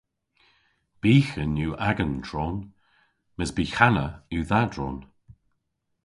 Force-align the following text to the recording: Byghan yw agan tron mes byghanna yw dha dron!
Byghan 1.01 1.53
yw 1.63 1.73
agan 1.89 2.13
tron 2.25 2.57
mes 3.37 3.51
byghanna 3.57 4.05
yw 4.33 4.43
dha 4.49 4.61
dron! 4.71 4.99